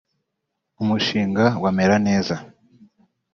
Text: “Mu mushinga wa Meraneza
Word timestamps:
“Mu 0.75 0.83
mushinga 0.89 1.45
wa 1.63 1.71
Meraneza 1.77 2.35